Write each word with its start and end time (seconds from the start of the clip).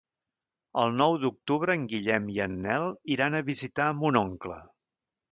El 0.83 0.93
nou 1.01 1.17
d'octubre 1.25 1.75
en 1.79 1.83
Guillem 1.91 2.31
i 2.35 2.41
en 2.45 2.55
Nel 2.63 2.85
iran 3.17 3.37
a 3.37 3.43
visitar 3.53 3.91
mon 3.99 4.17
oncle. 4.23 4.57